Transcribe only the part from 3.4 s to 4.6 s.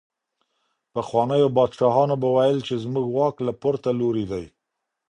له پورته لوري دی.